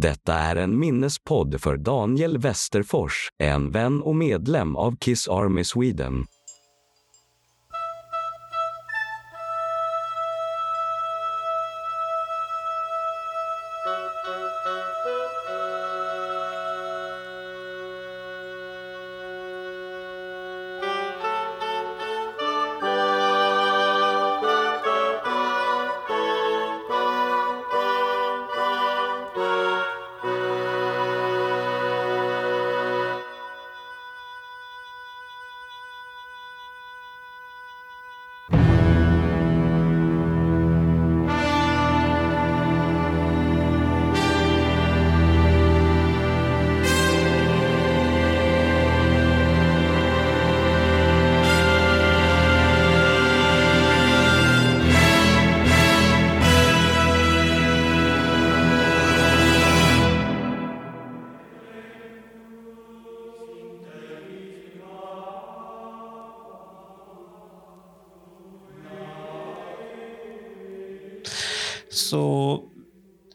[0.00, 6.26] Detta är en minnespodd för Daniel Westerfors, en vän och medlem av Kiss Army Sweden.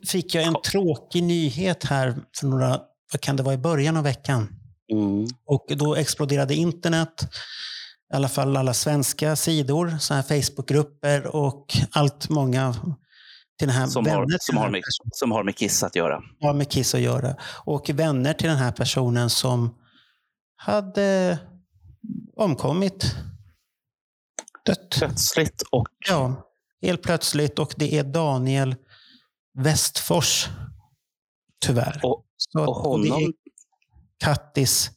[0.08, 2.80] Fick jag en tråkig nyhet här för några,
[3.12, 4.48] vad kan det vara, i början av veckan.
[4.92, 5.28] Mm.
[5.46, 7.30] Och då exploderade internet,
[8.14, 12.74] i alla fall alla svenska sidor, så här Facebookgrupper och allt många
[13.60, 16.22] till den här Som, vänner har, som, har med, som har med Kiss att göra.
[16.42, 17.36] har med Kiss att göra.
[17.66, 19.76] Och vänner till den här personen som
[20.56, 21.40] hade
[22.36, 23.16] omkommit.
[24.66, 24.96] Dött.
[24.98, 26.50] Plötsligt och Ja,
[26.82, 27.60] helt plötsligt.
[27.60, 28.76] Och det är Daniel
[29.56, 30.48] Westfors.
[31.66, 32.00] Tyvärr.
[32.04, 33.34] Och- Så, och det är honom-
[34.24, 34.92] Kattis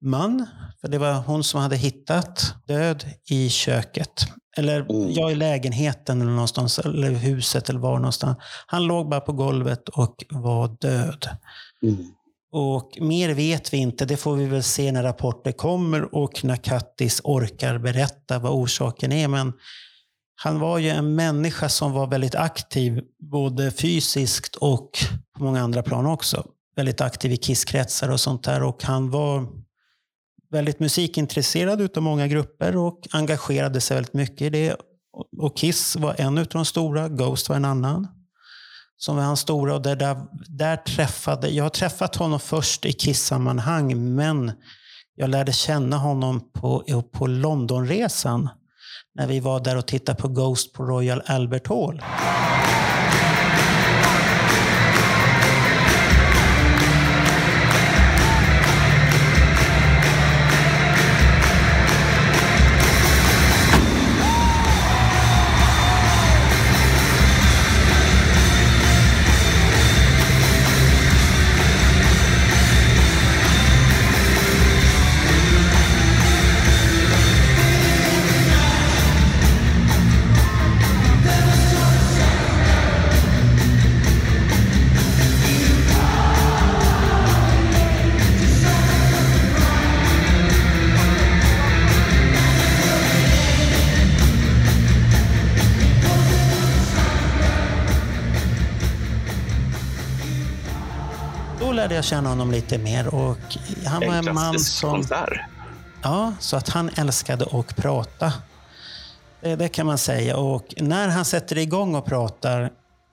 [0.00, 0.46] man.
[0.80, 4.26] För det var hon som hade hittat död i köket.
[4.56, 5.12] Eller Mm.
[5.12, 6.78] ja, i lägenheten eller någonstans.
[6.78, 8.38] Eller huset eller var någonstans.
[8.66, 11.28] Han låg bara på golvet och var död.
[11.82, 12.06] Mm.
[12.52, 14.04] Och mer vet vi inte.
[14.04, 19.12] Det får vi väl se när rapporter kommer och när Kattis orkar berätta vad orsaken
[19.12, 19.28] är.
[19.28, 19.52] Men
[20.40, 23.00] han var ju en människa som var väldigt aktiv,
[23.32, 24.90] både fysiskt och
[25.36, 26.46] på många andra plan också.
[26.76, 28.62] Väldigt aktiv i Kisskretsar och sånt där.
[28.62, 29.46] Och han var
[30.50, 34.76] väldigt musikintresserad utav många grupper och engagerade sig väldigt mycket i det.
[35.38, 38.08] Och Kiss var en utav de stora, Ghost var en annan
[38.96, 39.74] som var hans stora.
[39.74, 40.16] Och där, där,
[40.48, 44.52] där träffade, jag har träffat honom först i Kiss-sammanhang, men
[45.14, 48.48] jag lärde känna honom på, på Londonresan.
[49.18, 52.02] När vi var där och tittade på Ghost på Royal Albert Hall.
[101.98, 103.38] Jag känna honom lite mer och
[103.86, 104.90] han var En man som...
[104.90, 105.40] konsert.
[106.02, 108.32] Ja, så att han älskade att prata.
[109.40, 110.36] Det, det kan man säga.
[110.36, 112.70] Och när han sätter igång och pratar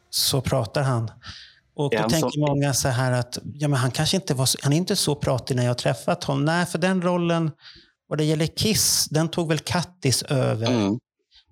[0.10, 1.12] så pratar han.
[1.76, 4.58] Och då tänker som- många så här att ja, men han kanske inte var så,
[4.62, 6.46] han är inte så pratig när jag träffat honom.
[6.46, 7.52] Nej, för den rollen,
[8.10, 11.00] vad det gäller Kiss, den tog väl Kattis över Mm.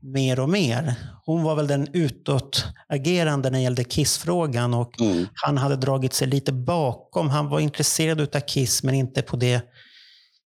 [0.03, 0.95] Mer och mer.
[1.25, 5.27] Hon var väl den utåtagerande när det gällde Kiss-frågan och Mm.
[5.33, 7.29] han hade dragit sig lite bakom.
[7.29, 9.61] Han var intresserad av Kiss, men inte på det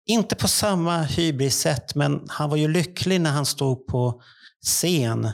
[0.07, 4.23] inte på samma hybris-sätt, men han var ju lycklig när han stod på
[4.67, 5.31] scen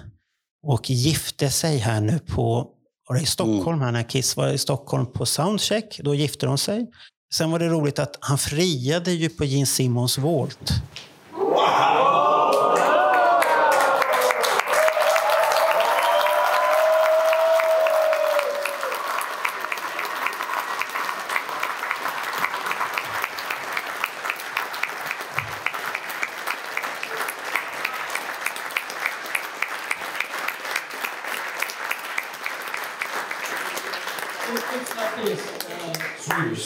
[0.66, 2.69] och gifte sig här nu på,
[3.09, 6.00] var det i Stockholm här när Kiss var i Stockholm på Soundcheck.
[6.04, 6.86] Då gifte de sig.
[7.34, 10.71] Sen var det roligt att han friade ju på Gene Simmons Volt.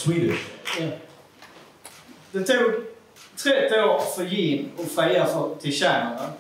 [0.05, 0.39] Swedish.
[0.65, 0.99] Swedish.
[2.33, 2.73] Det tog
[3.37, 6.31] 30 år för Jim att fria för, till China.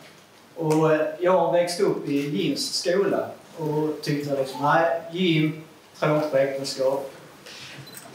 [0.57, 3.29] Och eh, jag växte upp i Jims skola
[3.59, 5.63] och tyckte liksom, nej, Jim
[5.99, 7.13] tror inte på äktenskap.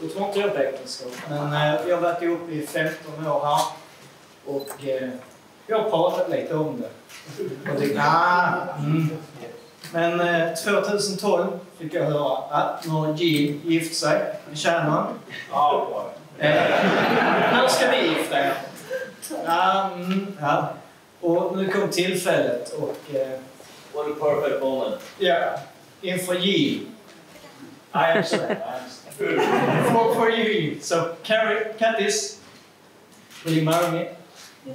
[0.02, 1.12] Då tror inte jag på äktenskap.
[1.30, 3.66] Men eh, jag har varit ihop i 15 år här.
[4.46, 5.10] Och eh,
[5.68, 6.90] jag har pratat lite om det.
[7.72, 9.10] Och tyckte, nej, mm.
[9.94, 11.48] Men eh, 2012
[11.78, 14.20] fick jag höra att nu har Jill gift sig
[14.50, 15.20] med Shannon.
[16.38, 16.56] Eh,
[17.54, 18.54] när ska ni gifta er?
[19.46, 20.70] Ja, mm, ja.
[21.22, 23.16] Och nu kom tillfället och...
[23.16, 23.40] Eh,
[23.94, 25.02] What a perfect moment.
[25.18, 25.60] ja,
[26.02, 26.56] inför Jill.
[26.56, 26.88] I.
[27.94, 28.58] I understand.
[29.18, 30.80] For, for you.
[30.82, 32.40] So, Carrie, Kattis,
[33.44, 34.10] will you marry me?
[34.66, 34.74] No,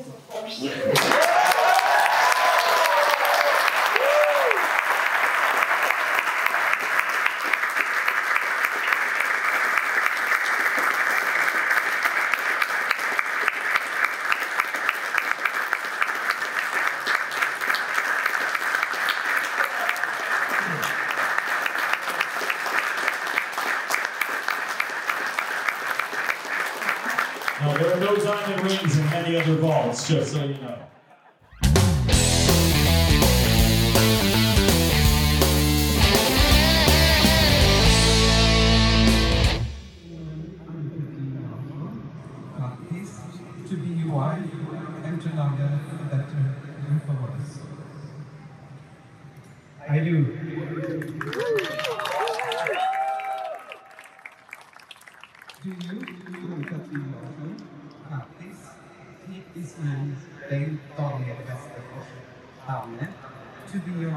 [30.09, 30.44] Yes, sir.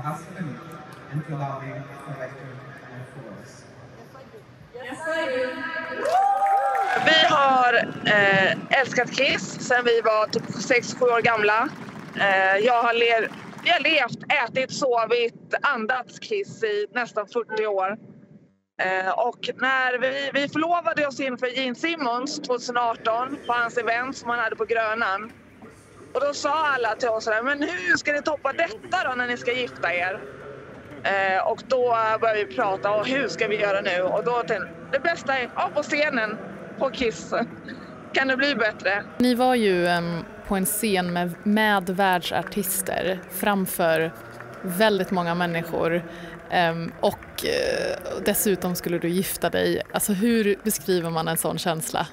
[0.09, 0.55] Husband
[1.11, 2.47] and to love him for better
[2.93, 4.37] and for do.
[7.05, 7.73] Vi har
[8.05, 11.69] eh, älskat Kiss sen vi var typ 6-7 år gamla.
[12.19, 13.27] Eh, jag har le-
[13.63, 14.17] vi har levt,
[14.49, 17.97] ätit, sovit, andats Kiss i nästan 40 år.
[18.81, 24.29] Eh, och när vi, vi förlovade oss inför Gene Simmons 2018 på hans event som
[24.29, 25.31] han hade på Grönan.
[26.17, 29.27] Och då sa alla till oss sådär, men hur ska ni toppa detta då när
[29.27, 30.19] ni ska gifta er?
[31.03, 34.01] Eh, och då började vi prata, och hur ska vi göra nu?
[34.01, 36.37] Och då tänkte det bästa är, ja, på scenen,
[36.79, 37.33] på Kiss.
[38.13, 39.03] Kan det bli bättre?
[39.17, 44.11] Ni var ju um, på en scen med, med världsartister framför
[44.61, 46.03] väldigt många människor
[46.51, 49.81] Um, och uh, dessutom skulle du gifta dig.
[49.93, 52.07] Alltså hur beskriver man en sån känsla?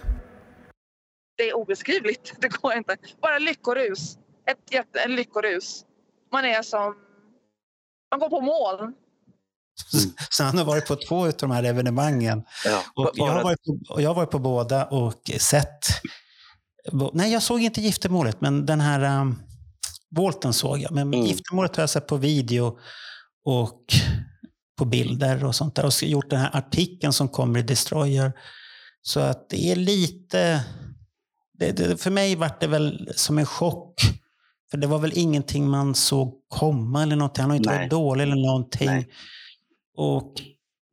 [1.37, 2.35] Det är obeskrivligt.
[2.41, 2.97] Det går inte.
[3.23, 4.19] Bara lyckorus.
[4.51, 5.85] Ett jätte, en lyckorus.
[6.33, 6.95] Man är som...
[8.11, 8.95] Man går på moln.
[10.31, 12.43] Så han har varit på två av de här evenemangen.
[12.65, 15.87] Ja, Och jag, har varit på, och jag har varit på båda och sett...
[17.13, 19.43] Nej, jag såg inte giftermålet, men den här um,
[20.17, 20.93] volten såg jag.
[20.93, 21.27] Men Mm.
[21.27, 22.79] giftermålet har jag sett på video
[23.45, 23.83] och
[24.79, 25.85] på bilder och sånt där.
[25.87, 28.33] Och gjort den här artikeln som kommer i Destroyer.
[29.03, 30.65] Så att det är lite...
[31.59, 34.01] Det, det, för mig var det väl som en chock.
[34.71, 37.43] För det var väl ingenting man såg komma eller någonting.
[37.43, 37.79] Han har inte Nej.
[37.79, 38.87] varit dålig eller någonting.
[38.87, 39.09] Nej.
[39.97, 40.33] Och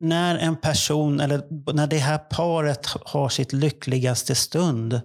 [0.00, 5.00] när en person, eller när det här paret har sitt lyckligaste stund,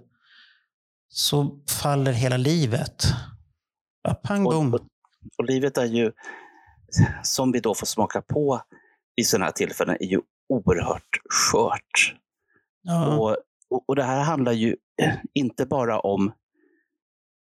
[1.10, 3.04] så faller hela livet.
[4.24, 4.74] Pang och, bom.
[4.74, 4.80] och,
[5.38, 6.12] och livet är ju,
[7.24, 8.62] som vi då får smaka på
[9.16, 12.16] vid sådana här tillfällen, är ju oerhört skört.
[12.82, 13.18] Ja.
[13.18, 13.38] Och,
[13.70, 14.76] och, och det här handlar ju
[15.34, 16.32] inte bara om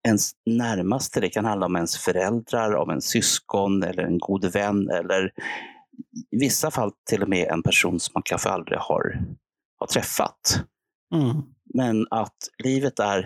[0.08, 4.90] ens närmaste, det kan handla om ens föräldrar, om en syskon eller en god vän
[4.90, 5.32] eller
[6.32, 9.26] i vissa fall till och med en person som man kanske aldrig har,
[9.78, 10.64] har träffat.
[11.16, 11.42] Mm.
[11.74, 13.22] Men att livet är,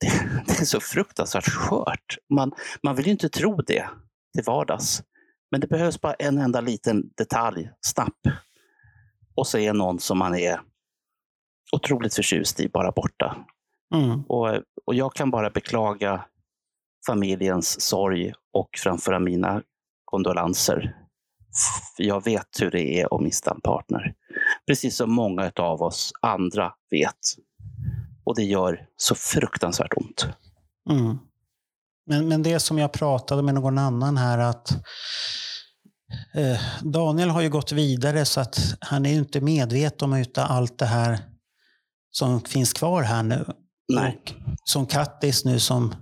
[0.00, 0.12] det,
[0.46, 2.18] det är så fruktansvärt skört.
[2.34, 3.88] Man, man vill ju inte tro det
[4.34, 5.02] till vardags.
[5.50, 8.18] Men det behövs bara en enda liten detalj, snapp.
[9.34, 10.60] Och så är någon som man är
[11.76, 13.36] otroligt förtjust i bara borta.
[13.94, 14.22] Mm.
[14.22, 14.48] Och,
[14.86, 16.24] och jag kan bara beklaga
[17.06, 19.62] familjens sorg och framföra mina
[20.04, 20.96] kondolenser.
[21.96, 24.14] För jag vet hur det är att mista en partner.
[24.66, 27.18] Precis som många av oss andra vet.
[28.24, 30.26] Och det gör så fruktansvärt ont.
[30.90, 31.18] Mm.
[32.06, 34.70] Men, men det som jag pratade med någon annan här att
[36.34, 40.78] eh, Daniel har ju gått vidare så att han är ju inte medveten om allt
[40.78, 41.31] det här
[42.12, 43.44] som finns kvar här nu.
[43.88, 44.20] Nej.
[44.24, 44.32] Och
[44.64, 45.94] som Kattis nu som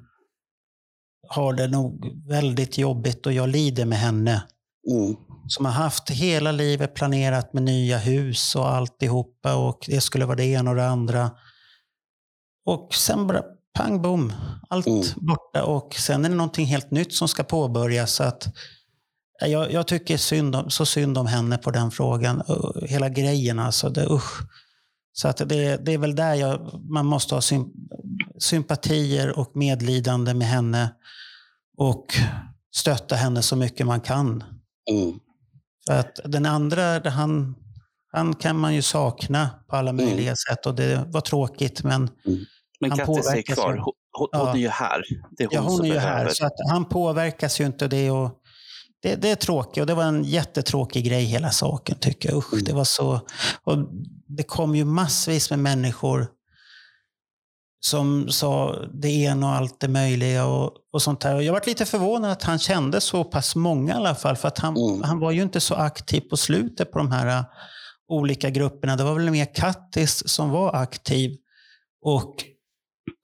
[1.29, 4.43] har det nog väldigt jobbigt och jag lider med henne.
[4.90, 5.17] Mm.
[5.49, 10.37] Som har haft hela livet planerat med nya hus och alltihopa och det skulle vara
[10.37, 11.31] det ena och det andra.
[12.67, 13.43] Och sen bara
[13.79, 14.33] pang bom,
[14.69, 15.02] allt Mm.
[15.17, 18.12] borta och sen är det någonting helt nytt som ska påbörjas.
[18.12, 18.49] Så att,
[19.40, 22.43] ja, jag, jag tycker synd om, så synd om henne på den frågan.
[22.83, 24.43] Hela grejen alltså, det, usch.
[25.12, 27.67] Så att det, det är väl där jag, man måste ha sym,
[28.38, 30.95] sympatier och medlidande med henne
[31.79, 32.07] och
[32.75, 34.45] stötta henne så mycket man kan.
[34.90, 35.19] Mm.
[35.87, 37.55] För att den andra, han,
[38.12, 40.05] han kan man ju sakna på alla Mm.
[40.05, 42.11] möjliga sätt och det var tråkigt men
[42.81, 43.76] Men Han Kattis är kvar.
[43.76, 44.38] Hon, hon, Ja.
[44.38, 45.02] hon är ju här.
[45.37, 46.17] Det är hon, ja, hon som är ju behöver.
[46.25, 46.29] här.
[46.29, 48.11] Så att han påverkas ju inte det.
[48.11, 48.31] Och
[49.02, 52.38] det, det är tråkigt och det var en jättetråkig grej hela saken tycker jag.
[52.38, 52.64] Usch, Mm.
[52.64, 53.21] det var så.
[53.64, 53.76] Och
[54.37, 56.28] det kom ju massvis med människor
[57.84, 61.34] som sa det ena och allt det möjliga och, och sånt där.
[61.34, 64.37] Och jag varit lite förvånad att han kände så pass många i alla fall.
[64.37, 65.02] För att han, Mm.
[65.02, 67.44] han var ju inte så aktiv på slutet på de här äh,
[68.08, 68.96] olika grupperna.
[68.96, 71.37] Det var väl mer Kattis som var aktiv
[72.04, 72.34] och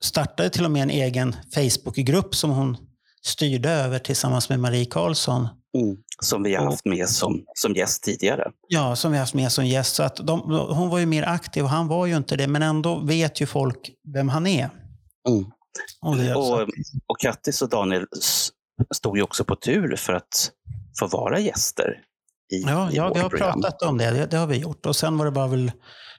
[0.03, 2.77] startade till och med en egen Facebookgrupp som hon
[3.25, 5.47] styrde över tillsammans med Marie Karlsson.
[5.77, 5.97] Mm.
[6.23, 8.51] Som vi har haft med som, som gäst tidigare.
[8.67, 9.95] Ja, som vi har haft med som gäst.
[9.95, 12.47] Så att de, hon var ju mer aktiv och han var ju inte det.
[12.47, 14.69] Men ändå vet ju folk vem han är.
[15.29, 15.45] Mm.
[16.01, 16.61] Och Och,
[17.07, 18.05] och Kattis och Daniel
[18.95, 20.51] stod ju också på tur för att
[20.99, 22.01] få vara gäster
[22.53, 23.61] i, ja, i ja, vi har program.
[23.61, 24.11] pratat om det.
[24.11, 24.25] det.
[24.25, 24.85] Det har vi gjort.
[24.85, 25.71] Och sen var det bara väl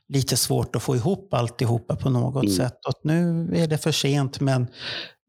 [0.08, 2.56] lite svårt att få ihop alltihopa på något Mm.
[2.56, 2.78] sätt.
[2.88, 4.40] Och nu är det för sent.
[4.40, 4.66] Men,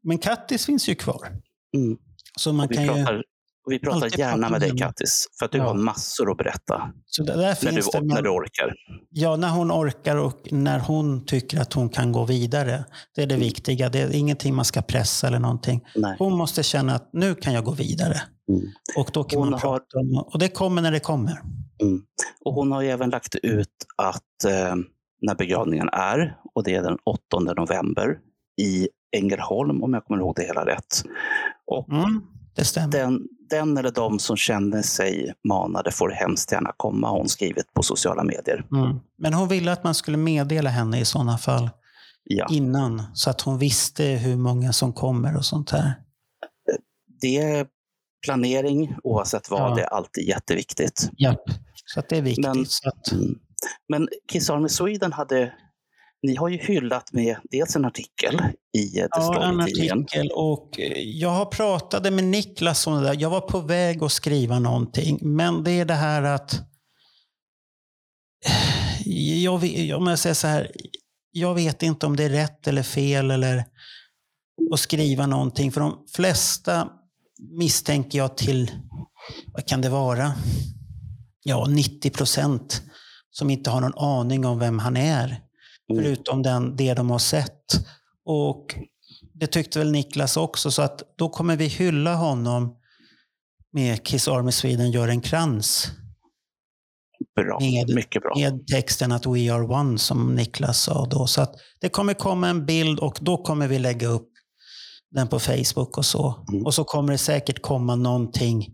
[0.02, 1.28] men Kattis finns ju kvar.
[1.76, 1.98] Mm.
[2.38, 3.22] Så man kan ju...
[3.66, 4.78] och vi pratar alltid gärna med dig.
[4.78, 5.64] Kattis, för att du Ja.
[5.64, 8.74] har massor att berätta Så där, där när du, det, när du orkar.
[9.10, 12.84] Ja, när hon orkar och när hon tycker att hon kan gå vidare.
[13.14, 13.88] Det är det viktiga.
[13.88, 15.80] Det är ingenting man ska pressa eller någonting.
[15.96, 16.16] Nej.
[16.18, 18.22] Hon måste känna att nu kan jag gå vidare.
[18.48, 18.62] Mm.
[18.96, 21.40] Och då kan Hon man har- prata om Och det kommer när det kommer.
[21.82, 22.02] Mm.
[22.44, 24.74] Och hon har ju även lagt ut att eh,
[25.22, 28.18] när begravningen är, och det är den 8 november
[28.62, 31.02] i Ängelholm, om jag kommer ihåg det hela rätt.
[31.66, 32.22] Och Mm,
[32.56, 32.88] det stämmer.
[32.92, 37.74] den, den eller de som känner sig manade får hemskt gärna komma, har hon skrivit
[37.74, 38.66] på sociala medier.
[38.72, 39.00] Mm.
[39.18, 41.70] Men hon ville att man skulle meddela henne i sådana fall
[42.24, 42.46] Ja.
[42.50, 43.02] innan.
[43.14, 45.92] Så att hon visste hur många som kommer och sånt här.
[47.20, 47.66] Det är
[48.24, 49.74] planering, oavsett vad, Ja.
[49.74, 51.10] det är alltid jätteviktigt.
[51.18, 51.42] Japp.
[51.84, 52.46] Så det är viktigt.
[52.46, 52.64] Men-
[53.12, 53.38] Mm.
[53.88, 55.52] Men Kiss Army Sweden hade,
[56.22, 58.34] ni har ju hyllat med dels en artikel
[58.78, 60.30] i eh, Det Ja, står en artikel.
[60.34, 63.16] Och eh, jag har pratade med Niklas om det där.
[63.20, 65.18] Jag var på väg att skriva någonting.
[65.22, 66.60] Men det är det här att...
[69.42, 70.70] Jag, vet- om jag säger så här.
[71.32, 73.64] Jag vet inte om det är rätt eller fel eller
[74.72, 75.72] att skriva någonting.
[75.72, 76.88] För de flesta
[77.58, 78.70] misstänker jag till,
[79.52, 80.32] vad kan det vara?
[81.42, 82.82] Ja, 90 procent
[83.30, 85.40] som inte har någon aning om vem han är.
[85.90, 86.04] Mm.
[86.04, 87.64] Förutom den, det de har sett.
[88.24, 88.74] Och
[89.34, 92.76] det tyckte väl Niklas också, så att då kommer vi hylla honom
[93.72, 95.90] med Kiss Army Sweden gör en krans.
[97.36, 98.32] Bra, Med- mycket bra.
[98.36, 101.26] Med texten att We are one som Niklas sa då.
[101.26, 104.28] Så att det kommer komma en bild och då kommer vi lägga upp
[105.10, 106.44] den på Facebook och så.
[106.52, 106.66] Mm.
[106.66, 108.66] Och så kommer det säkert komma någonting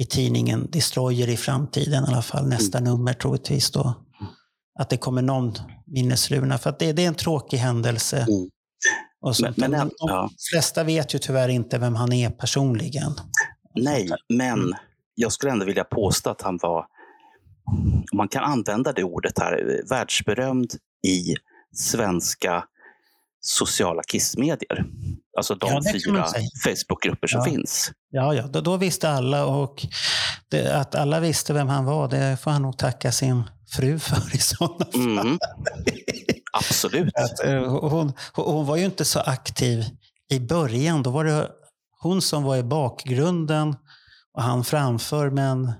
[0.00, 2.48] i tidningen Destroyer i framtiden i alla fall.
[2.48, 2.90] Nästa Mm.
[2.92, 3.94] nummer troligtvis då.
[4.78, 5.52] Att det kommer någon
[5.86, 6.58] minnesluna.
[6.58, 8.16] För att det, det är en tråkig händelse.
[8.16, 8.48] Mm.
[9.20, 9.56] Och sånt.
[9.56, 10.30] Men- men Men, de ja.
[10.52, 13.12] flesta vet ju tyvärr inte vem han är personligen.
[13.74, 14.72] Nej, men
[15.14, 16.86] jag skulle ändå vilja påstå att han var,
[18.12, 20.70] om man kan använda det ordet här, världsberömd
[21.06, 21.34] i
[21.76, 22.64] svenska
[23.40, 24.84] sociala kissmedier.
[25.36, 26.26] Alltså de Ja, fyra.
[26.64, 27.44] Facebookgrupper som Ja.
[27.44, 27.92] finns.
[28.10, 29.86] Ja, ja då, då visste alla och
[30.48, 33.42] det, att alla visste vem han var, det får han nog tacka sin
[33.76, 35.18] fru för i sådana fall.
[35.18, 35.38] Mm.
[36.52, 37.16] Absolut.
[37.16, 39.84] Att, eh, hon, hon var ju inte så aktiv
[40.30, 41.02] i början.
[41.02, 41.50] Då var det
[42.00, 43.76] hon som var i bakgrunden
[44.34, 45.30] och han framför.
[45.30, 45.72] Men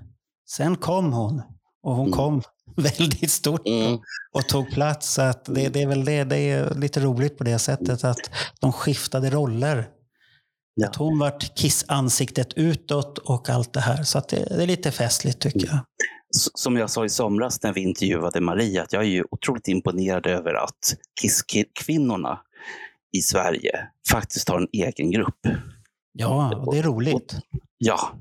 [0.49, 1.41] sen kom hon.
[1.83, 2.17] Och hon Mm.
[2.17, 2.41] kom
[2.75, 3.99] väldigt stort Mm.
[4.33, 5.13] och tog plats.
[5.13, 8.29] Så att det, det är väl det, det är lite roligt på det sättet att
[8.59, 9.87] de skiftade roller.
[10.75, 10.87] Ja.
[10.87, 14.03] Att hon vart kissansiktet utåt och allt det här.
[14.03, 15.79] Så att det, det är lite festligt tycker jag.
[16.33, 20.27] Som jag sa i somras när vi intervjuade Maria, att jag är ju otroligt imponerad
[20.27, 22.39] över att Kiss-kvinnorna
[23.17, 25.39] i Sverige faktiskt har en egen grupp.
[26.11, 27.35] Ja, och det är roligt.
[27.77, 28.11] Ja,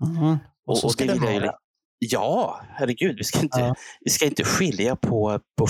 [0.00, 0.38] Mhm.
[0.66, 1.52] Och så och ska det det ju vara.
[1.98, 3.16] Ja, herregud.
[3.18, 3.74] Vi ska inte, Ja.
[4.00, 5.66] vi ska inte skilja på, på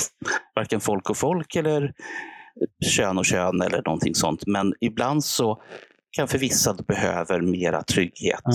[0.54, 1.92] varken folk och folk eller
[2.84, 4.46] kön och kön eller någonting sånt.
[4.46, 5.62] Men ibland så
[6.10, 8.52] kan för vissa det behöver mera trygghet Ja.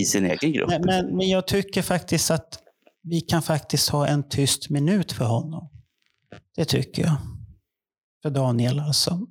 [0.00, 0.70] I sin egen grupp.
[0.70, 2.58] Men, men, men jag tycker faktiskt att
[3.02, 5.70] vi kan faktiskt ha en tyst minut för honom.
[6.56, 7.16] Det tycker jag.
[8.22, 9.26] För Daniel alltså.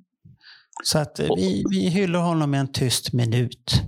[0.84, 3.82] Så att vi, vi hyllar honom med en tyst minut.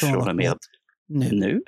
[0.00, 0.58] Från och med
[1.08, 1.30] Nu.
[1.32, 1.62] nu.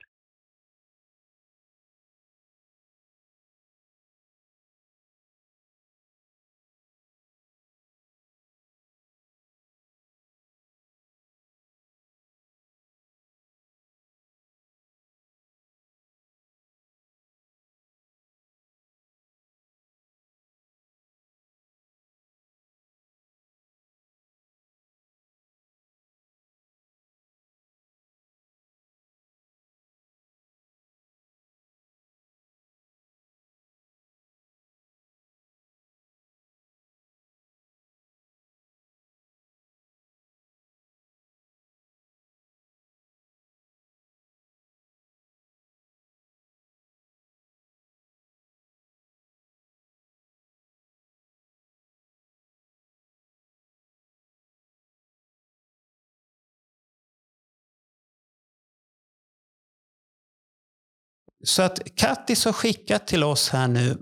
[61.45, 63.99] Så att Kattis har skickat till oss här nu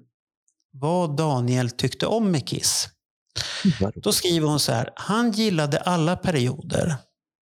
[0.72, 2.88] vad Daniel tyckte om med Kiss.
[3.94, 4.90] Då skriver hon så här.
[4.96, 6.96] Han gillade alla perioder.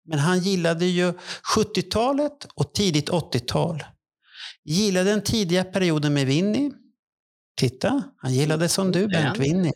[0.08, 1.12] Men han gillade ju
[1.56, 3.84] 70-talet och tidigt 80-tal.
[4.64, 6.72] Gillade den tidiga perioden med Winnie.
[7.56, 9.72] Titta, han gillade som du Bernt, Winnie.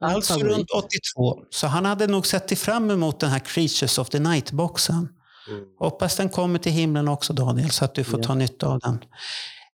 [0.00, 1.44] Alltså runt 82.
[1.50, 5.08] Så han hade nog sett fram emot den här Creatures of the Night-boxen.
[5.78, 8.26] Hoppas den kommer till himlen också Daniel, så att du får Ja.
[8.26, 8.98] ta nytta av den.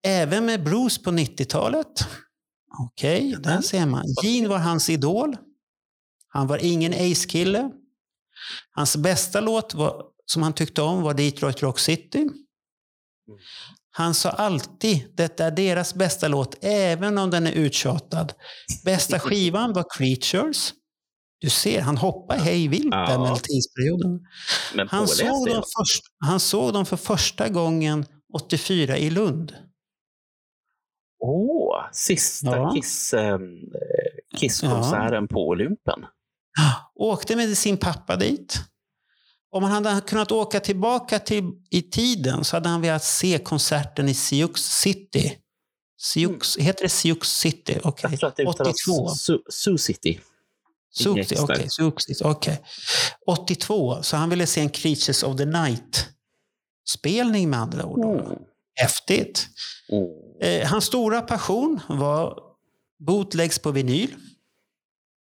[0.06, 2.08] Även med Bruce på 90-talet.
[2.80, 4.06] Okej, där ser man.
[4.24, 5.38] Gene var hans idol.
[6.28, 7.70] Han var ingen Ace-kille.
[8.72, 12.30] Hans bästa låt var, som han tyckte om var Detroit Rock City.
[13.92, 18.34] Han sa alltid det är deras bästa låt, även om den är uttjatad.
[18.86, 20.74] Bästa skivan var Creatures.
[21.44, 23.20] Du ser, han hoppar hej vilt där Ja.
[23.20, 24.20] mellan tidsperioden.
[24.76, 29.54] Men Han såg, dem först, han såg dem för första gången 84 i Lund.
[31.20, 32.72] Åh, sista Ja.
[32.76, 33.38] Kiss, eh,
[34.38, 36.06] Kiss-konserten på Olympen.
[36.96, 38.60] Åkte med sin pappa dit.
[39.52, 44.10] Om han hade kunnat åka tillbaka till, i tiden så hade han velat se konserten
[44.10, 45.38] i Sioux City.
[46.02, 47.74] Sioux, Heter det Sioux City?
[47.74, 47.82] Mm.
[48.02, 48.72] Jag tror att det 82.
[48.94, 50.20] uttalas Sioux City.
[50.94, 51.68] City, okej.
[51.70, 52.62] Sioux City, okej.
[53.28, 58.06] 82, så han ville se en Creatures of the Night-spelning med andra ord.
[58.22, 58.38] Mm.
[58.76, 59.48] Häftigt.
[60.42, 62.40] Eh, hans stora passion var
[63.08, 64.16] bootlegs på vinyl.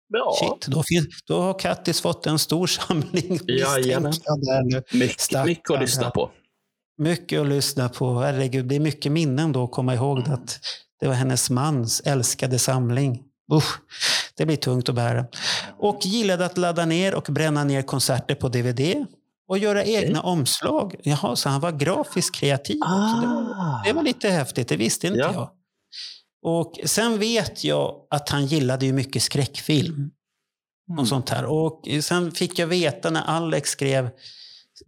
[0.09, 3.41] Ja, Shit, då, finns, då har Kattis fått en stor samling.
[3.49, 4.13] Jajamän.
[4.93, 6.31] mycket, mycket att lyssna på.
[6.99, 8.21] Mycket att lyssna på.
[8.21, 10.33] Herregud, det är mycket minnen då att komma ihåg Mm.
[10.33, 10.61] att
[11.01, 13.23] det var hennes mans älskade samling.
[13.53, 13.79] Usch,
[14.37, 15.27] det blir tungt att bära.
[15.79, 19.07] Och gillade att ladda ner och bränna ner konserter på DVD.
[19.49, 20.95] Och göra egna omslag.
[21.03, 22.77] Jaha, så han var grafiskt kreativ.
[22.83, 23.21] också.
[23.21, 23.83] Det, var, Ah.
[23.85, 25.33] det var lite häftigt, det visste inte Ja.
[25.33, 25.51] jag.
[26.43, 30.11] Och sen vet jag att han gillade ju mycket skräckfilm.
[30.89, 30.99] Mm.
[30.99, 31.45] Och sånt här.
[31.45, 34.11] Och sen fick jag veta när Alex skrev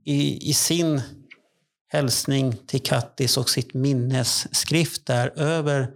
[0.05, 1.03] i, i sin
[1.89, 5.89] hälsning till Kattis och sitt minnesskrift där över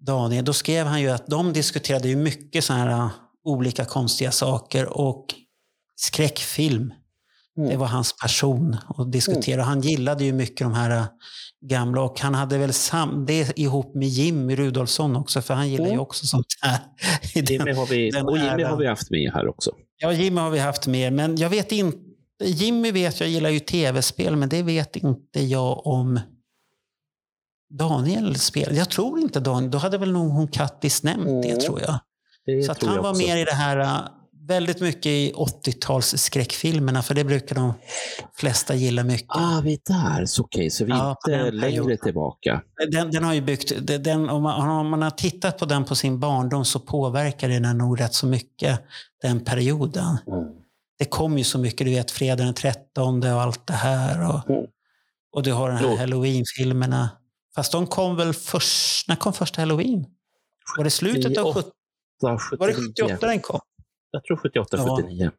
[0.00, 0.44] Daniel.
[0.44, 3.10] Då skrev han ju att de diskuterade ju mycket så här uh,
[3.44, 5.26] olika konstiga saker och
[5.96, 6.92] skräckfilm.
[7.70, 9.62] Det var hans passion att diskutera.
[9.62, 11.04] Han gillade ju mycket de här uh,
[11.70, 15.84] gamla och han hade väl sam det ihop med Jimmy Rudolfsson också för han gillar
[15.84, 16.00] ju Mm.
[16.00, 16.78] också sånt här.
[17.34, 19.70] Jimmy har vi, och Jimmy har vi haft med här också.
[19.96, 21.98] Ja, Jimmy har vi haft med, men jag vet inte.
[22.44, 26.20] Jimmy vet jag gillar ju tv-spel, men det vet inte jag om
[27.70, 28.76] Daniel spel.
[28.76, 31.60] Jag tror inte Daniel, då hade väl nog hon Kattis nämnt det Mm.
[31.60, 31.98] tror jag.
[32.46, 33.22] Det Så tror han var också.
[33.22, 33.98] mer i det här, äh,
[34.48, 37.72] väldigt mycket i 80-tals skräckfilmerna, för det brukar de
[38.34, 39.28] flesta gilla mycket.
[39.36, 39.78] Ah, vi är
[40.18, 40.26] där.
[40.26, 42.62] Så Okej, så vi är Ja, inte den längre tillbaka.
[42.90, 43.72] Den, den har ju byggt,
[44.04, 47.78] den, om, man, om man har tittat på den på sin barndom så påverkar den
[47.78, 48.80] nog rätt så mycket
[49.22, 50.16] den perioden.
[50.98, 54.28] Det kom ju så mycket, du vet, fredag den 13 och allt det här.
[54.28, 54.64] Och, Mm.
[55.36, 57.08] och du har den här halloween-filmerna.
[57.54, 60.06] Fast de kom väl först, när kom första halloween?
[60.76, 61.70] Var det slutet av 70,
[62.58, 63.60] var det 78 den kom?
[64.10, 64.96] Jag tror 78, Ja.
[64.96, 65.30] 79.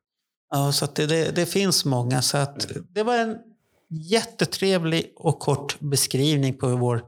[0.50, 2.22] Ja, så det, det, det finns många.
[2.22, 3.38] Så att det var en
[3.90, 7.06] jättetrevlig och kort beskrivning på vår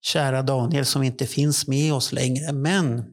[0.00, 2.52] kära Daniel som inte finns med oss längre.
[2.52, 3.04] Men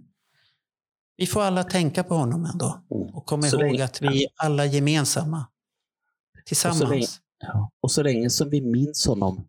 [1.18, 2.84] vi får alla tänka på honom ändå.
[2.90, 5.38] Och komma Så ihåg länge- att vi är alla gemensamma.
[5.38, 7.20] länge- Tillsammans.
[7.40, 7.72] Ja.
[7.82, 9.48] Och så länge som vi minns honom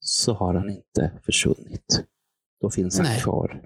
[0.00, 2.04] så har han inte försvunnit.
[2.60, 3.20] Då finns han Nej.
[3.20, 3.62] kvar.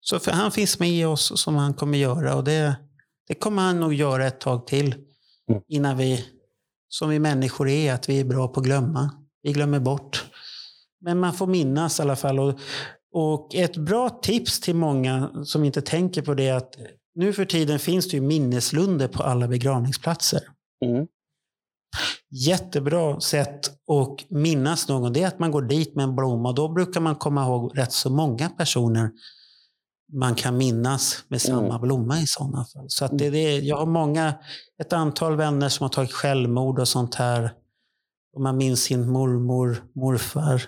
[0.00, 2.34] Så för han finns med oss som han kommer göra.
[2.34, 2.76] Och det,
[3.28, 4.94] det kommer han nog göra ett tag till.
[5.50, 5.62] Mm.
[5.68, 6.24] Innan vi,
[6.88, 9.10] som vi människor är, att vi är bra på att glömma.
[9.42, 10.24] Vi glömmer bort.
[11.00, 12.38] Men man får minnas i alla fall.
[12.40, 12.58] Och,
[13.12, 16.76] och ett bra tips till många som inte tänker på det är att
[17.14, 20.40] nu för tiden finns det ju minneslunder på alla begravningsplatser.
[20.84, 21.06] Mm.
[22.30, 26.52] Jättebra sätt att minnas någon, det är att man går dit med en blomma.
[26.52, 29.10] Då brukar man komma ihåg rätt så många personer
[30.12, 31.80] man kan minnas med samma Mm.
[31.80, 32.84] blomma i sådana fall.
[32.88, 34.34] Så att det, det, jag har många,
[34.82, 37.52] ett antal vänner som har tagit självmord och sånt här.
[38.34, 40.62] Och man minns sin mormor, morfar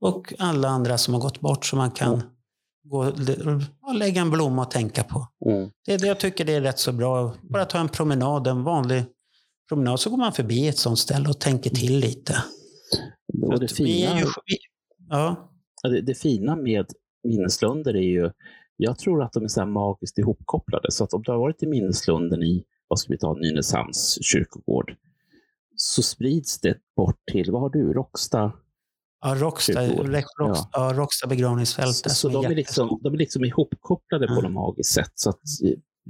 [0.00, 2.26] och alla andra som har gått bort som man kan Mm.
[2.84, 3.12] gå
[3.92, 5.26] lägga en blomma och tänka på.
[5.46, 5.70] Mm.
[5.86, 7.34] Det, det, jag tycker det är rätt så bra.
[7.42, 9.04] Bara ta en promenad, en vanlig
[9.68, 12.34] promenad, så går man förbi ett sånt ställe och tänker till lite.
[13.42, 14.26] Och det, fina, ju,
[15.08, 16.86] ja, det, det fina med
[17.24, 18.30] minneslunder är ju,
[18.76, 20.90] jag tror att de är så magiskt ihopkopplade.
[20.90, 24.96] Så att om du har varit i minneslunden i, vad ska vi ta, Nynäshamns kyrkogård,
[25.76, 28.52] så sprids det bort till, vad har du, Råcksta?
[29.24, 29.86] Ja, Rocksta.
[29.86, 30.92] Rocksta, ja.
[30.96, 31.96] Rocksta begravningsfält.
[31.96, 34.40] Så, så de, är liksom, de är liksom ihopkopplade på Ja.
[34.40, 35.12] något magiskt sätt.
[35.14, 35.40] Så, att,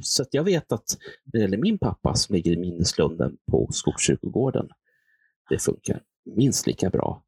[0.01, 4.69] så jag vet att när det gäller min pappa som ligger i minneslunden på Skogskyrkogården,
[5.49, 6.01] det funkar
[6.37, 7.23] minst lika bra.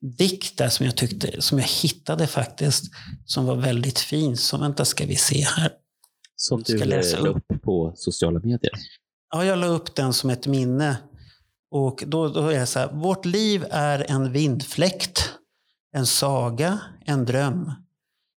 [0.00, 2.84] dikt där som jag tyckte, som jag hittade faktiskt,
[3.24, 4.36] som var väldigt fin.
[4.36, 5.72] Så vänta ska vi se här.
[6.36, 7.36] Som du läsa la upp?
[7.36, 8.72] upp på sociala medier.
[9.32, 10.96] Ja, jag la upp den som ett minne.
[11.70, 15.32] Och då, då är det så här, vårt liv är en vindfläkt,
[15.92, 17.72] en saga, en dröm.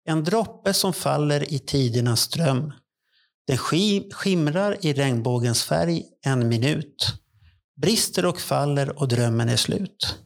[0.04, 2.72] En droppe som faller i tidernas ström.
[3.46, 7.06] Den ski- skimrar i regnbågens färg en minut.
[7.82, 10.18] Brister och faller och drömmen är slut.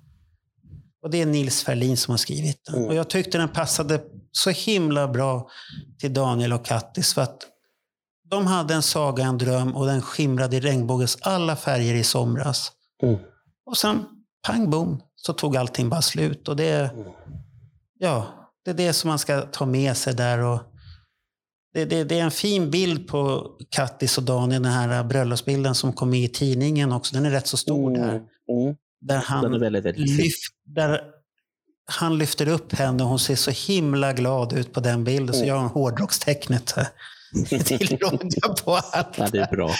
[1.02, 2.74] Och det är Nils Ferlin som har skrivit den.
[2.74, 2.88] Mm.
[2.88, 4.00] Och jag tyckte den passade
[4.32, 5.48] så himla bra
[5.98, 7.14] till Daniel och Kattis.
[7.14, 7.46] För att
[8.30, 12.72] de hade en saga, en dröm och den skimrade i regnbågens alla färger i somras.
[13.02, 13.18] Mm.
[13.66, 14.04] Och sen,
[14.46, 16.48] pang bom, så tog allting bara slut.
[16.48, 16.90] Och det,
[17.98, 18.26] ja,
[18.64, 20.38] det är det som man ska ta med sig där.
[20.38, 20.60] Och
[21.76, 25.92] det, det, det är en fin bild på Kattis och Daniel, den här bröllopsbilden som
[25.92, 27.14] kom med i tidningen också.
[27.14, 28.08] Den är rätt så stor där.
[28.12, 28.76] Mm.
[29.00, 31.00] Där han, väldigt, väldigt lyft, där
[31.86, 35.34] han lyfter upp henne och hon ser så himla glad ut på den bilden.
[35.34, 35.48] Så Mm.
[35.48, 36.74] gör hon hårdrockstecknet
[37.64, 39.18] till Ronja på allt.
[39.18, 39.70] Ja, det är bra.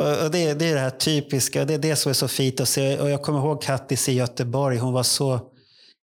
[0.00, 2.60] Och och det, det är det här typiska, det är det som är så fint
[2.60, 2.98] att se.
[2.98, 5.40] Och jag kommer ihåg Kattis i Göteborg, hon var så,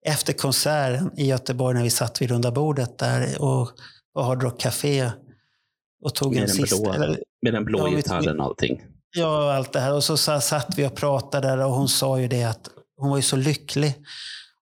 [0.06, 3.70] efter konserten i Göteborg när vi satt vid runda bordet där och
[4.14, 5.10] på Hard Rock Café
[6.04, 8.80] och tog Med en sista, blå- eller, Med den blå Ja, gitarren och allting.
[9.16, 9.92] ja allt det här.
[9.94, 13.10] Och så sa- satt vi och pratade där och hon sa ju det att hon
[13.10, 13.94] var ju så lycklig.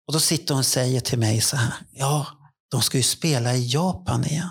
[0.06, 2.26] Och då sitter hon och säger till mig så här, ja,
[2.70, 4.48] de ska ju spela i Japan igen.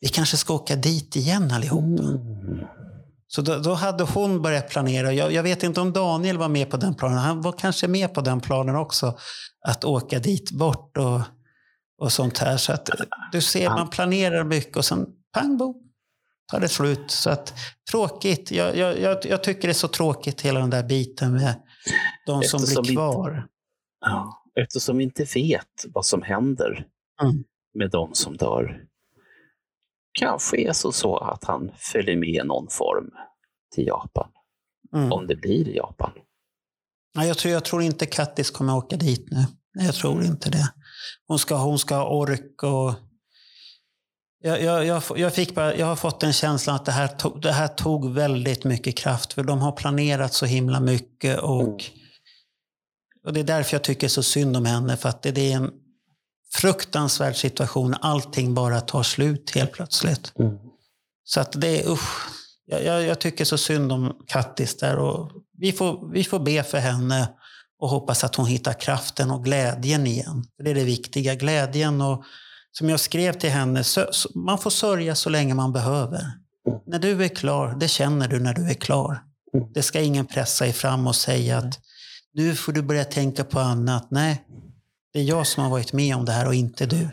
[0.00, 2.02] Vi kanske ska åka dit igen allihopa.
[2.02, 2.20] Mm.
[3.26, 5.12] Så då, då hade hon börjat planera.
[5.12, 7.18] Jag, jag vet inte om Daniel var med på den planen.
[7.18, 9.18] Han var kanske med på den planen också.
[9.66, 11.20] Att åka dit bort och,
[12.00, 12.56] och sånt här.
[12.56, 12.90] Så att
[13.32, 15.82] du ser, man planerar mycket och sen pang bom,
[16.52, 17.10] tar det slut.
[17.10, 17.54] Så att
[17.90, 18.50] tråkigt.
[18.50, 21.62] Jag, jag, jag, tycker det är så tråkigt hela den där biten med
[22.26, 23.48] de som Eftersom blir vi- kvar.
[24.00, 26.86] Ja, eftersom vi inte vet vad som händer
[27.22, 27.44] Mm.
[27.74, 28.84] med de som dör.
[30.18, 33.10] Kanske är så, så att han följer med i någon form
[33.74, 34.28] till Japan.
[34.94, 35.12] Mm.
[35.12, 36.10] Om det blir Japan.
[37.14, 39.44] Nej, jag, tror, jag tror inte Kattis kommer åka dit nu.
[39.74, 40.72] Nej, jag tror inte det.
[41.26, 42.94] Hon ska, hon ska ha ork och...
[44.46, 47.40] Jag, jag, jag, jag, fick bara, jag har fått en känsla att det här, tog,
[47.40, 49.32] det här tog väldigt mycket kraft.
[49.32, 51.38] För de har planerat så himla mycket.
[51.38, 51.78] Och, Mm.
[53.26, 54.96] och Det är därför jag tycker så synd om henne.
[54.96, 55.70] För att det, det är en
[56.54, 57.94] fruktansvärd situation.
[58.00, 60.32] Allting bara tar slut helt plötsligt.
[60.38, 60.58] Mm.
[61.24, 62.28] Så att det är usch.
[62.66, 64.96] Jag, jag, jag tycker så synd om Kattis där.
[64.96, 67.28] Och vi, får, vi får be för henne
[67.78, 70.44] och hoppas att hon hittar kraften och glädjen igen.
[70.56, 71.34] För Det är det viktiga.
[71.34, 72.24] Glädjen och
[72.78, 73.84] som jag skrev till henne,
[74.34, 76.32] man får sörja så länge man behöver.
[76.86, 79.22] När du är klar, det känner du när du är klar.
[79.74, 81.78] Det ska ingen pressa dig fram och säga att
[82.32, 84.10] nu får du börja tänka på annat.
[84.10, 84.44] Nej,
[85.12, 87.08] det är jag som har varit med om det här och inte du.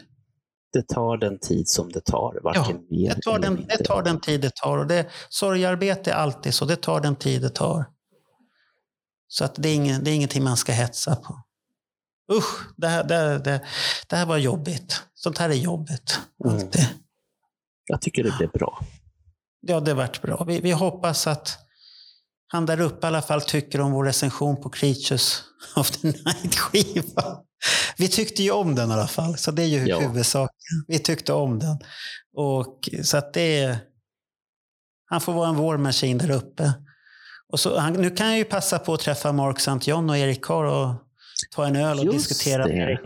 [0.74, 4.20] Det tar den tid som det tar, varken mer Det tar, den, det tar den
[4.20, 4.78] tid det tar.
[4.78, 6.66] Och det, sorgarbete är alltid så.
[6.66, 7.86] Det tar den tid det tar.
[9.28, 11.42] Så att det, är ingen, det är ingenting man ska hetsa på.
[12.32, 13.62] Usch, det här, det, det,
[14.08, 15.04] det här var jobbigt.
[15.14, 16.20] Sånt här är jobbigt.
[16.46, 16.70] Mm.
[17.86, 18.80] Jag tycker det blev bra.
[19.62, 20.44] Ja, det varit bra.
[20.44, 21.58] Vi, vi hoppas att
[22.48, 25.44] han där uppe i alla fall tycker om vår recension på Creatures
[25.76, 27.38] of the Night-skiva.
[27.98, 30.00] Vi tyckte ju om den i alla fall, så det är ju Ja.
[30.00, 30.86] huvudsaken.
[30.88, 31.80] Vi tyckte om den.
[32.38, 33.78] Och, så att det är...
[35.06, 36.74] Han får vara en war machine där uppe.
[37.52, 39.92] Och så, han, nu kan jag ju passa på att träffa Mark St.
[39.92, 40.94] John och Erik Carr och
[41.52, 42.74] ta en öl och Just diskutera det.
[42.76, 43.00] med.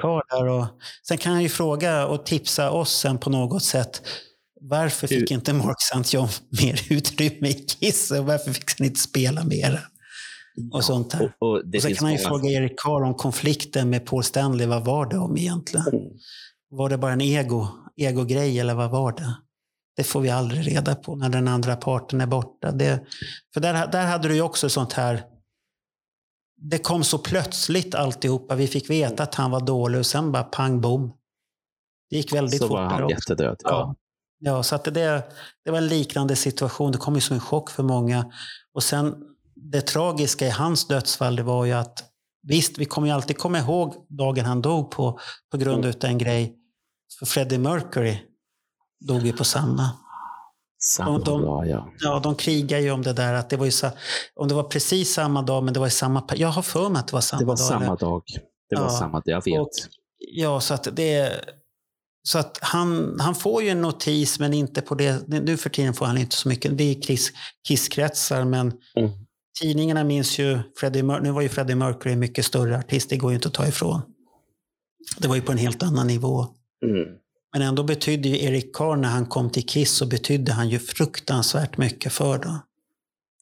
[0.52, 0.68] Och,
[1.08, 4.02] sen kan han ju fråga och tipsa oss sen på något sätt.
[4.62, 6.18] Varför fick inte Mark St.
[6.18, 6.28] John
[6.64, 8.12] mer utrymme i Kiss?
[8.12, 9.80] Och varför fick han inte spela mer?
[10.74, 11.34] Och sånt där.
[11.40, 14.24] Och, och och sen kan han ju många- fråga Erik Carr om konflikten med Paul
[14.24, 14.68] Stanley.
[14.68, 15.88] Vad var det om egentligen?
[15.88, 16.02] Mm.
[16.70, 17.68] Var det bara en ego,
[17.98, 19.36] ego-grej eller vad var det?
[19.98, 22.72] Det får vi aldrig reda på när den andra parten är borta.
[22.72, 23.00] Det,
[23.54, 25.24] för där, där hade du ju också sånt här.
[26.70, 28.56] Det kom så plötsligt alltihopa.
[28.56, 31.14] Vi fick veta att han var dålig och sen bara pang bom.
[32.10, 33.56] Det gick väldigt Så fort var där han jättedöd.
[33.64, 33.70] Ja.
[33.70, 33.96] Ja.
[34.40, 35.24] Ja, så att det,
[35.66, 36.92] det var en liknande situation.
[36.92, 38.32] Det kom ju som en chock för många.
[38.74, 39.16] Och sen
[39.56, 42.04] det tragiska i hans dödsfall, det var ju att
[42.48, 45.20] visst, vi kommer ju alltid komma ihåg dagen han dog på,
[45.52, 46.56] på grund av en grej.
[47.20, 48.18] För Freddie Mercury
[49.08, 49.90] dog ju på samma.
[50.80, 51.90] Samma De- de- dag, ja.
[52.00, 53.90] Ja, de krigar ju om det där att det var ju så,
[54.36, 57.00] om det var precis samma dag, men det var i samma, jag har för mig
[57.00, 57.60] att det var samma Det var dag.
[57.68, 57.98] samma eller?
[57.98, 58.24] dag.
[58.70, 59.60] Det var Ja, samma, jag vet.
[59.62, 59.70] och-
[60.18, 61.32] Ja, så att det
[62.28, 65.28] så att han, han får ju en notis, men inte på det.
[65.28, 66.78] Nu för tiden får han inte så mycket.
[66.78, 67.32] Det är kiss,
[67.68, 69.12] kisskretsar, men Mm.
[69.62, 73.32] tidningarna minns ju Freddie Nu var ju Freddie Mercury en mycket större artist, det går
[73.32, 74.02] ju inte att ta ifrån.
[75.18, 76.46] Det var ju på en helt annan nivå.
[76.86, 77.06] Mm.
[77.56, 80.80] Men ändå betydde ju Eric Carr, när han kom till Kiss, så betydde han ju
[80.80, 82.60] fruktansvärt mycket för dem.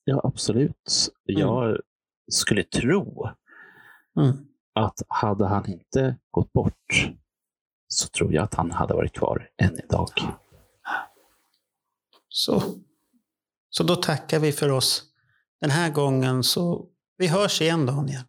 [0.03, 1.11] Ja, absolut.
[1.25, 1.77] Jag
[2.31, 3.29] skulle tro
[4.19, 4.37] Mm.
[4.73, 7.09] att hade han inte gått bort
[7.87, 10.09] så tror jag att han hade varit kvar än idag.
[12.29, 12.63] Så,
[13.69, 15.03] så då tackar vi för oss
[15.61, 16.43] den här gången.
[16.43, 16.85] Så
[17.17, 18.21] vi hörs igen Daniel.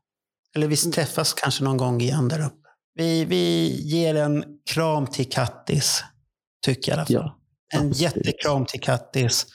[0.55, 2.64] Eller vi träffas kanske någon gång igen där uppe.
[2.95, 6.05] Vi, vi ger en kram till Kattis,
[6.65, 7.33] tycker jag i alla fall.
[7.73, 9.47] Ja, en jättekram till Kattis.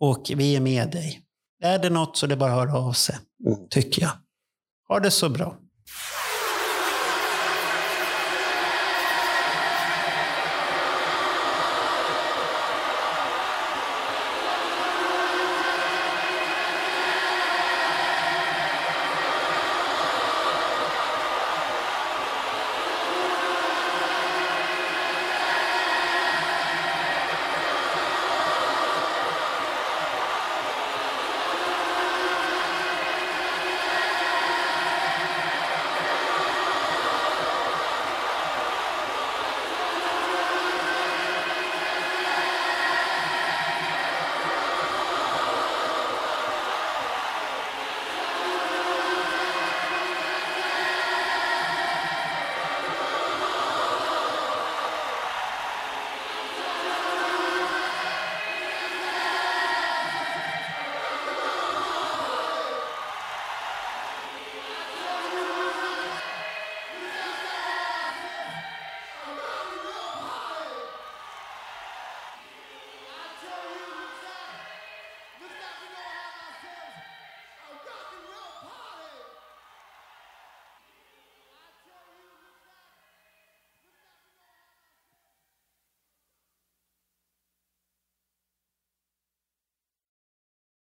[0.00, 1.22] Och vi är med dig.
[1.62, 3.16] Är det något så det bara höra av sig,
[3.46, 3.68] Mm.
[3.70, 4.10] tycker jag.
[4.88, 5.56] Ha det så bra.